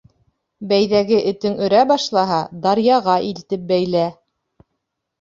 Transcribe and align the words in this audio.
Бәйҙәге 0.71 1.19
этең 1.33 1.59
өрә 1.67 1.85
башлаһа, 1.93 2.41
даръяға 2.67 3.21
илтеп 3.31 3.71
бәйлә. 3.75 4.11